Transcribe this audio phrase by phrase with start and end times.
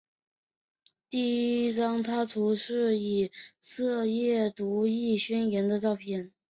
[1.11, 6.31] 第一张插图是以色列独立宣言的照片。